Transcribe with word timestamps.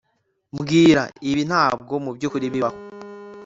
mbwira 0.55 1.03
ibi 1.31 1.43
ntabwo 1.49 1.93
mubyukuri 2.05 2.45
bibaho 2.53 2.79